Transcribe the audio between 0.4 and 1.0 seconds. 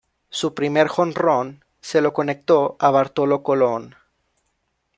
primer